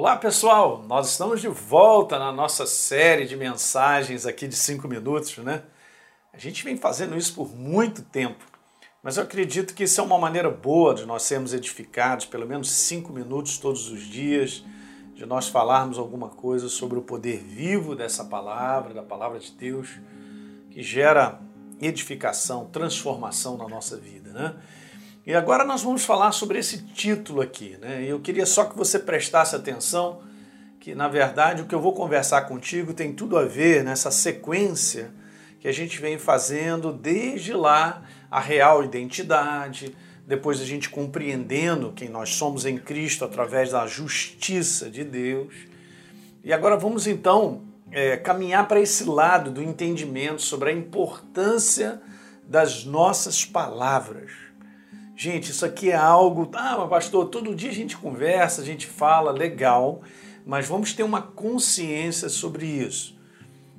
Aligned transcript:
Olá 0.00 0.14
pessoal, 0.14 0.84
nós 0.86 1.10
estamos 1.10 1.40
de 1.40 1.48
volta 1.48 2.20
na 2.20 2.30
nossa 2.30 2.64
série 2.66 3.26
de 3.26 3.36
mensagens 3.36 4.26
aqui 4.26 4.46
de 4.46 4.54
5 4.54 4.86
minutos, 4.86 5.36
né? 5.38 5.64
A 6.32 6.38
gente 6.38 6.62
vem 6.62 6.76
fazendo 6.76 7.16
isso 7.16 7.34
por 7.34 7.52
muito 7.52 8.02
tempo, 8.02 8.44
mas 9.02 9.16
eu 9.16 9.24
acredito 9.24 9.74
que 9.74 9.82
isso 9.82 10.00
é 10.00 10.04
uma 10.04 10.16
maneira 10.16 10.48
boa 10.48 10.94
de 10.94 11.04
nós 11.04 11.24
sermos 11.24 11.52
edificados, 11.52 12.26
pelo 12.26 12.46
menos 12.46 12.70
5 12.70 13.12
minutos 13.12 13.58
todos 13.58 13.90
os 13.90 14.02
dias, 14.02 14.62
de 15.16 15.26
nós 15.26 15.48
falarmos 15.48 15.98
alguma 15.98 16.28
coisa 16.28 16.68
sobre 16.68 16.96
o 16.96 17.02
poder 17.02 17.38
vivo 17.38 17.96
dessa 17.96 18.24
palavra, 18.24 18.94
da 18.94 19.02
palavra 19.02 19.40
de 19.40 19.50
Deus, 19.50 19.88
que 20.70 20.80
gera 20.80 21.40
edificação, 21.80 22.66
transformação 22.66 23.56
na 23.56 23.66
nossa 23.66 23.96
vida, 23.96 24.30
né? 24.30 24.54
E 25.28 25.34
agora 25.34 25.62
nós 25.62 25.82
vamos 25.82 26.06
falar 26.06 26.32
sobre 26.32 26.58
esse 26.58 26.78
título 26.78 27.42
aqui, 27.42 27.76
né? 27.82 28.02
Eu 28.02 28.18
queria 28.18 28.46
só 28.46 28.64
que 28.64 28.74
você 28.74 28.98
prestasse 28.98 29.54
atenção 29.54 30.22
que 30.80 30.94
na 30.94 31.06
verdade 31.06 31.60
o 31.60 31.66
que 31.66 31.74
eu 31.74 31.82
vou 31.82 31.92
conversar 31.92 32.46
contigo 32.46 32.94
tem 32.94 33.12
tudo 33.12 33.36
a 33.36 33.44
ver 33.44 33.84
nessa 33.84 34.10
sequência 34.10 35.10
que 35.60 35.68
a 35.68 35.72
gente 35.72 36.00
vem 36.00 36.16
fazendo 36.16 36.94
desde 36.94 37.52
lá 37.52 38.04
a 38.30 38.40
real 38.40 38.82
identidade, 38.82 39.94
depois 40.26 40.62
a 40.62 40.64
gente 40.64 40.88
compreendendo 40.88 41.92
quem 41.92 42.08
nós 42.08 42.30
somos 42.30 42.64
em 42.64 42.78
Cristo 42.78 43.22
através 43.22 43.72
da 43.72 43.86
justiça 43.86 44.88
de 44.88 45.04
Deus. 45.04 45.52
E 46.42 46.54
agora 46.54 46.74
vamos 46.74 47.06
então 47.06 47.64
é, 47.90 48.16
caminhar 48.16 48.66
para 48.66 48.80
esse 48.80 49.04
lado 49.04 49.50
do 49.50 49.62
entendimento 49.62 50.40
sobre 50.40 50.70
a 50.70 50.72
importância 50.72 52.00
das 52.48 52.86
nossas 52.86 53.44
palavras. 53.44 54.47
Gente, 55.20 55.50
isso 55.50 55.66
aqui 55.66 55.90
é 55.90 55.96
algo. 55.96 56.48
Ah, 56.54 56.76
mas 56.78 56.88
pastor, 56.88 57.26
todo 57.26 57.52
dia 57.52 57.70
a 57.70 57.74
gente 57.74 57.96
conversa, 57.96 58.62
a 58.62 58.64
gente 58.64 58.86
fala, 58.86 59.32
legal, 59.32 60.00
mas 60.46 60.68
vamos 60.68 60.92
ter 60.92 61.02
uma 61.02 61.20
consciência 61.20 62.28
sobre 62.28 62.64
isso. 62.64 63.18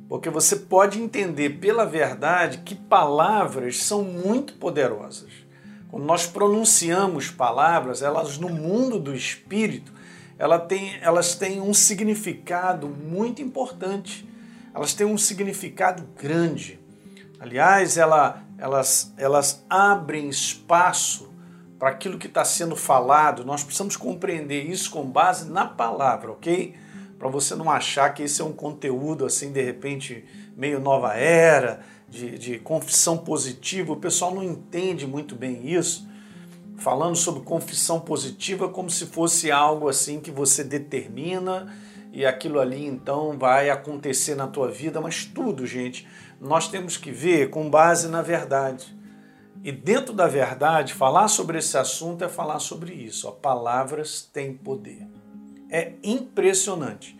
Porque 0.09 0.30
você 0.30 0.58
pode 0.58 1.02
entender 1.02 1.52
pela 1.52 1.86
verdade 1.86 2.58
que 2.58 2.75
palavras 2.75 3.78
são 3.78 4.03
muito 4.03 4.55
poderosas. 4.55 5.30
Quando 5.89 6.03
nós 6.03 6.28
pronunciamos 6.28 7.31
palavras, 7.31 8.02
elas 8.02 8.38
no 8.38 8.50
mundo 8.50 9.00
do 9.00 9.16
espírito, 9.16 9.94
ela 10.38 10.59
tem, 10.59 10.97
elas 11.00 11.35
têm 11.35 11.61
um 11.61 11.73
significado 11.73 12.89
muito 12.89 13.41
importante. 13.41 14.28
Elas 14.75 14.94
têm 14.94 15.08
um 15.08 15.17
significado 15.17 16.03
grande. 16.22 16.81
Aliás, 17.39 17.97
ela, 17.97 18.44
elas, 18.58 19.13
elas 19.17 19.63
abrem 19.69 20.28
espaço 20.28 21.28
para 21.80 21.89
aquilo 21.89 22.19
que 22.19 22.27
está 22.27 22.44
sendo 22.44 22.75
falado, 22.75 23.45
nós 23.45 23.63
precisamos 23.63 23.95
compreender 23.95 24.63
isso 24.63 24.91
com 24.91 25.05
base 25.05 25.49
na 25.49 25.66
palavra, 25.66 26.30
ok? 26.31 26.75
Para 27.17 27.30
você 27.30 27.55
não 27.55 27.72
achar 27.72 28.13
que 28.13 28.23
esse 28.23 28.41
é 28.41 28.44
um 28.44 28.52
conteúdo 28.52 29.25
assim, 29.25 29.53
de 29.53 29.63
repente, 29.63 30.25
meio 30.57 30.81
nova 30.81 31.16
era, 31.16 31.80
de, 32.09 32.38
de 32.38 32.59
confissão 32.59 33.17
positiva. 33.17 33.94
O 33.94 33.97
pessoal 33.97 34.35
não 34.35 34.44
entende 34.44 35.07
muito 35.07 35.35
bem 35.35 35.72
isso. 35.72 36.05
Falando 36.77 37.16
sobre 37.16 37.44
confissão 37.44 38.00
positiva 38.00 38.67
como 38.67 38.89
se 38.89 39.05
fosse 39.05 39.50
algo 39.50 39.88
assim 39.88 40.19
que 40.19 40.31
você 40.31 40.63
determina 40.63 41.73
e 42.11 42.25
aquilo 42.25 42.59
ali 42.59 42.85
então 42.85 43.38
vai 43.38 43.69
acontecer 43.69 44.35
na 44.35 44.47
tua 44.47 44.69
vida, 44.69 45.00
mas 45.00 45.25
tudo, 45.25 45.66
gente, 45.67 46.07
nós 46.41 46.67
temos 46.67 46.97
que 46.97 47.11
ver 47.11 47.50
com 47.50 47.69
base 47.69 48.07
na 48.07 48.22
verdade. 48.22 48.98
E 49.63 49.71
dentro 49.71 50.13
da 50.13 50.27
verdade, 50.27 50.93
falar 50.93 51.27
sobre 51.27 51.57
esse 51.57 51.77
assunto 51.77 52.23
é 52.23 52.29
falar 52.29 52.59
sobre 52.59 52.93
isso. 52.93 53.27
Ó, 53.27 53.31
palavras 53.31 54.21
têm 54.21 54.53
poder. 54.53 55.05
É 55.69 55.93
impressionante. 56.01 57.19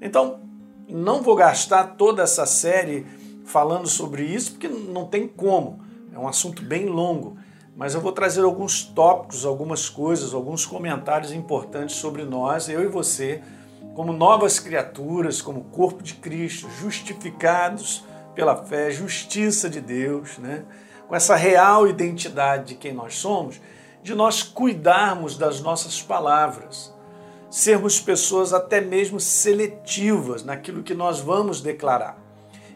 Então, 0.00 0.40
não 0.88 1.22
vou 1.22 1.34
gastar 1.34 1.96
toda 1.96 2.22
essa 2.22 2.46
série 2.46 3.06
falando 3.44 3.88
sobre 3.88 4.24
isso, 4.24 4.52
porque 4.52 4.68
não 4.68 5.06
tem 5.06 5.26
como. 5.26 5.80
É 6.12 6.18
um 6.18 6.28
assunto 6.28 6.62
bem 6.62 6.86
longo. 6.86 7.36
Mas 7.76 7.94
eu 7.94 8.00
vou 8.00 8.12
trazer 8.12 8.42
alguns 8.42 8.84
tópicos, 8.84 9.44
algumas 9.44 9.88
coisas, 9.88 10.34
alguns 10.34 10.66
comentários 10.66 11.32
importantes 11.32 11.96
sobre 11.96 12.24
nós, 12.24 12.68
eu 12.68 12.82
e 12.82 12.86
você, 12.86 13.42
como 13.94 14.12
novas 14.12 14.60
criaturas, 14.60 15.40
como 15.40 15.64
corpo 15.64 16.02
de 16.02 16.14
Cristo, 16.14 16.68
justificados 16.80 18.04
pela 18.34 18.56
fé, 18.56 18.90
justiça 18.90 19.68
de 19.68 19.80
Deus, 19.80 20.38
né? 20.38 20.64
Com 21.12 21.16
essa 21.16 21.36
real 21.36 21.86
identidade 21.86 22.68
de 22.68 22.74
quem 22.74 22.94
nós 22.94 23.16
somos, 23.16 23.60
de 24.02 24.14
nós 24.14 24.42
cuidarmos 24.42 25.36
das 25.36 25.60
nossas 25.60 26.00
palavras, 26.00 26.90
sermos 27.50 28.00
pessoas 28.00 28.54
até 28.54 28.80
mesmo 28.80 29.20
seletivas 29.20 30.42
naquilo 30.42 30.82
que 30.82 30.94
nós 30.94 31.20
vamos 31.20 31.60
declarar. 31.60 32.16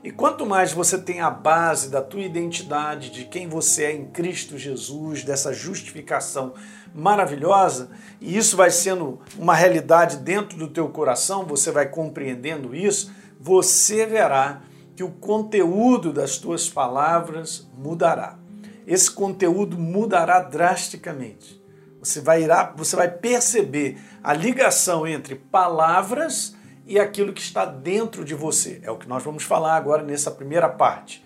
E 0.05 0.11
quanto 0.11 0.45
mais 0.45 0.71
você 0.71 0.99
tem 0.99 1.23
a 1.23 1.31
base 1.31 1.89
da 1.89 2.03
tua 2.03 2.21
identidade, 2.21 3.09
de 3.09 3.25
quem 3.25 3.49
você 3.49 3.85
é 3.85 3.93
em 3.93 4.05
Cristo 4.09 4.59
Jesus, 4.59 5.25
dessa 5.25 5.55
justificação 5.55 6.53
maravilhosa, 6.95 7.89
e 8.21 8.37
isso 8.37 8.55
vai 8.55 8.71
sendo 8.71 9.19
uma 9.39 9.55
realidade 9.55 10.19
dentro 10.19 10.59
do 10.59 10.69
teu 10.69 10.91
coração, 10.91 11.47
você 11.47 11.71
vai 11.71 11.89
compreendendo 11.89 12.77
isso, 12.77 13.11
você 13.41 14.05
verá 14.05 14.61
que 14.97 15.05
o 15.05 15.11
conteúdo 15.11 16.11
das 16.11 16.39
tuas 16.39 16.71
palavras 16.71 17.69
mudará. 17.77 18.39
Esse 18.87 19.11
conteúdo 19.11 19.79
mudará 19.79 20.41
drasticamente. 20.41 21.63
Você 22.01 22.21
vai, 22.21 22.43
irá, 22.43 22.73
você 22.75 22.97
vai 22.97 23.11
perceber 23.11 23.99
a 24.25 24.33
ligação 24.33 25.07
entre 25.07 25.35
palavras 25.35 26.57
e 26.87 26.99
aquilo 26.99 27.33
que 27.33 27.43
está 27.43 27.67
dentro 27.67 28.25
de 28.25 28.35
você. 28.35 28.81
É 28.83 28.91
o 28.91 28.97
que 28.97 29.09
nós 29.09 29.23
vamos 29.23 29.43
falar 29.43 29.77
agora 29.77 30.03
nessa 30.03 30.31
primeira 30.31 30.69
parte. 30.69 31.23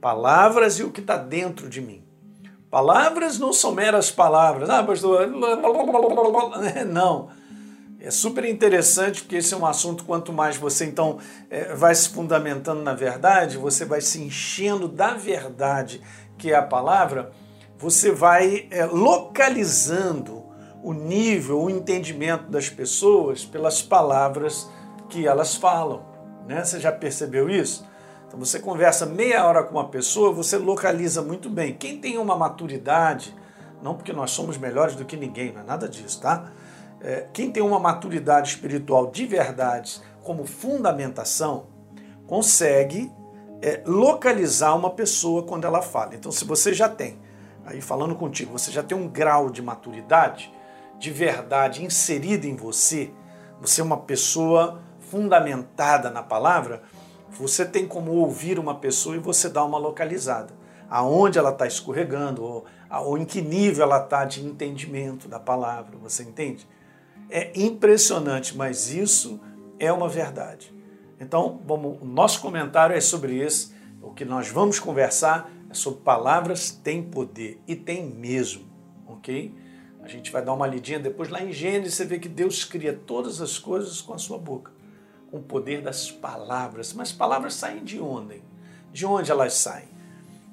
Palavras 0.00 0.80
e 0.80 0.82
o 0.82 0.90
que 0.90 1.00
está 1.00 1.16
dentro 1.16 1.68
de 1.68 1.80
mim. 1.80 2.02
Palavras 2.68 3.38
não 3.38 3.52
são 3.52 3.72
meras 3.72 4.10
palavras. 4.10 4.68
Ah, 4.68 4.82
pastor. 4.82 5.28
Não 6.90 7.43
é 8.04 8.10
super 8.10 8.44
interessante 8.44 9.22
porque 9.22 9.36
esse 9.36 9.54
é 9.54 9.56
um 9.56 9.64
assunto, 9.64 10.04
quanto 10.04 10.30
mais 10.30 10.58
você 10.58 10.84
então 10.84 11.18
é, 11.48 11.74
vai 11.74 11.94
se 11.94 12.10
fundamentando 12.10 12.82
na 12.82 12.92
verdade, 12.92 13.56
você 13.56 13.86
vai 13.86 14.02
se 14.02 14.20
enchendo 14.20 14.86
da 14.86 15.14
verdade, 15.14 16.02
que 16.36 16.52
é 16.52 16.54
a 16.54 16.62
palavra, 16.62 17.32
você 17.78 18.10
vai 18.10 18.68
é, 18.70 18.84
localizando 18.84 20.44
o 20.82 20.92
nível, 20.92 21.62
o 21.62 21.70
entendimento 21.70 22.50
das 22.50 22.68
pessoas 22.68 23.42
pelas 23.42 23.80
palavras 23.80 24.68
que 25.08 25.26
elas 25.26 25.54
falam. 25.54 26.04
Né? 26.46 26.62
Você 26.62 26.78
já 26.78 26.92
percebeu 26.92 27.48
isso? 27.48 27.86
Então 28.26 28.38
você 28.38 28.60
conversa 28.60 29.06
meia 29.06 29.46
hora 29.46 29.62
com 29.62 29.76
uma 29.76 29.88
pessoa, 29.88 30.30
você 30.30 30.58
localiza 30.58 31.22
muito 31.22 31.48
bem. 31.48 31.72
Quem 31.72 31.98
tem 31.98 32.18
uma 32.18 32.36
maturidade, 32.36 33.34
não 33.82 33.94
porque 33.94 34.12
nós 34.12 34.30
somos 34.30 34.58
melhores 34.58 34.94
do 34.94 35.06
que 35.06 35.16
ninguém, 35.16 35.52
não 35.52 35.62
é 35.62 35.64
nada 35.64 35.88
disso, 35.88 36.20
tá? 36.20 36.52
É, 37.04 37.26
quem 37.34 37.50
tem 37.50 37.62
uma 37.62 37.78
maturidade 37.78 38.48
espiritual 38.48 39.10
de 39.10 39.26
verdade 39.26 40.00
como 40.22 40.46
fundamentação, 40.46 41.66
consegue 42.26 43.12
é, 43.60 43.82
localizar 43.84 44.74
uma 44.74 44.88
pessoa 44.88 45.42
quando 45.42 45.66
ela 45.66 45.82
fala. 45.82 46.14
Então, 46.14 46.32
se 46.32 46.46
você 46.46 46.72
já 46.72 46.88
tem, 46.88 47.18
aí 47.66 47.82
falando 47.82 48.14
contigo, 48.14 48.58
você 48.58 48.70
já 48.70 48.82
tem 48.82 48.96
um 48.96 49.06
grau 49.06 49.50
de 49.50 49.60
maturidade, 49.60 50.50
de 50.98 51.10
verdade 51.10 51.84
inserida 51.84 52.46
em 52.46 52.56
você, 52.56 53.10
você 53.60 53.82
é 53.82 53.84
uma 53.84 53.98
pessoa 53.98 54.80
fundamentada 54.98 56.10
na 56.10 56.22
palavra, 56.22 56.82
você 57.28 57.66
tem 57.66 57.86
como 57.86 58.12
ouvir 58.12 58.58
uma 58.58 58.76
pessoa 58.76 59.14
e 59.14 59.18
você 59.18 59.50
dá 59.50 59.62
uma 59.62 59.76
localizada. 59.76 60.54
Aonde 60.88 61.38
ela 61.38 61.50
está 61.50 61.66
escorregando, 61.66 62.42
ou, 62.42 62.64
ou 62.90 63.18
em 63.18 63.26
que 63.26 63.42
nível 63.42 63.84
ela 63.84 64.02
está 64.02 64.24
de 64.24 64.44
entendimento 64.44 65.28
da 65.28 65.38
palavra, 65.38 65.98
você 65.98 66.22
entende? 66.22 66.66
É 67.36 67.50
impressionante, 67.56 68.56
mas 68.56 68.92
isso 68.92 69.40
é 69.80 69.92
uma 69.92 70.08
verdade. 70.08 70.72
Então, 71.18 71.60
vamos, 71.66 72.00
o 72.00 72.04
nosso 72.04 72.40
comentário 72.40 72.94
é 72.94 73.00
sobre 73.00 73.44
isso. 73.44 73.74
O 74.00 74.12
que 74.12 74.24
nós 74.24 74.48
vamos 74.50 74.78
conversar 74.78 75.50
é 75.68 75.74
sobre 75.74 76.02
palavras 76.02 76.70
têm 76.70 77.02
poder 77.02 77.60
e 77.66 77.74
tem 77.74 78.04
mesmo, 78.06 78.64
ok? 79.08 79.52
A 80.00 80.06
gente 80.06 80.30
vai 80.30 80.44
dar 80.44 80.52
uma 80.52 80.64
lidinha 80.64 81.00
depois 81.00 81.28
lá 81.28 81.42
em 81.42 81.50
Gênesis, 81.50 81.94
você 81.94 82.04
vê 82.04 82.20
que 82.20 82.28
Deus 82.28 82.64
cria 82.64 82.92
todas 82.92 83.40
as 83.40 83.58
coisas 83.58 84.00
com 84.00 84.14
a 84.14 84.18
sua 84.18 84.38
boca, 84.38 84.70
com 85.28 85.38
o 85.38 85.42
poder 85.42 85.82
das 85.82 86.12
palavras. 86.12 86.92
Mas 86.92 87.10
palavras 87.10 87.54
saem 87.54 87.82
de 87.82 87.98
onde? 87.98 88.44
De 88.92 89.04
onde 89.04 89.32
elas 89.32 89.54
saem? 89.54 89.88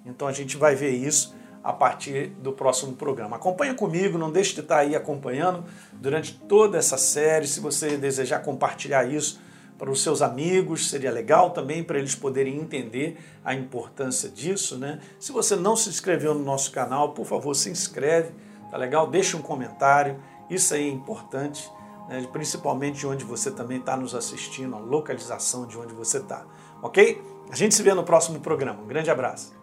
Então 0.03 0.27
a 0.27 0.33
gente 0.33 0.57
vai 0.57 0.73
ver 0.73 0.95
isso 0.95 1.35
a 1.63 1.71
partir 1.71 2.27
do 2.41 2.51
próximo 2.51 2.93
programa. 2.93 3.35
Acompanha 3.35 3.73
comigo, 3.75 4.17
não 4.17 4.31
deixe 4.31 4.53
de 4.55 4.61
estar 4.61 4.79
aí 4.79 4.95
acompanhando 4.95 5.63
durante 5.93 6.33
toda 6.33 6.77
essa 6.77 6.97
série. 6.97 7.47
Se 7.47 7.59
você 7.59 7.97
desejar 7.97 8.39
compartilhar 8.39 9.05
isso 9.05 9.39
para 9.77 9.89
os 9.89 10.01
seus 10.01 10.21
amigos, 10.21 10.89
seria 10.89 11.11
legal 11.11 11.51
também 11.51 11.83
para 11.83 11.97
eles 11.97 12.13
poderem 12.15 12.57
entender 12.57 13.17
a 13.43 13.53
importância 13.53 14.29
disso, 14.29 14.77
né? 14.77 14.99
Se 15.19 15.31
você 15.31 15.55
não 15.55 15.75
se 15.75 15.89
inscreveu 15.89 16.33
no 16.33 16.43
nosso 16.43 16.71
canal, 16.71 17.13
por 17.13 17.25
favor, 17.25 17.55
se 17.55 17.69
inscreve, 17.69 18.31
tá 18.69 18.77
legal? 18.77 19.07
Deixa 19.07 19.37
um 19.37 19.41
comentário, 19.41 20.19
isso 20.49 20.73
aí 20.73 20.87
é 20.87 20.91
importante. 20.91 21.67
né, 22.11 22.27
principalmente 22.31 22.99
de 22.99 23.07
onde 23.07 23.23
você 23.23 23.49
também 23.49 23.79
está 23.79 23.95
nos 23.95 24.13
assistindo, 24.13 24.75
a 24.75 24.79
localização 24.79 25.65
de 25.65 25.77
onde 25.77 25.93
você 25.93 26.17
está. 26.17 26.45
Ok? 26.81 27.21
A 27.49 27.55
gente 27.55 27.73
se 27.73 27.81
vê 27.81 27.93
no 27.93 28.03
próximo 28.03 28.39
programa. 28.39 28.81
Um 28.81 28.87
grande 28.87 29.09
abraço. 29.09 29.60